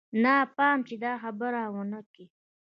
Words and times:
نه 0.23 0.33
پام 0.57 0.77
چې 0.87 0.95
دا 1.03 1.13
خبره 1.23 1.61
ونه 1.75 2.01
کې. 2.13 2.25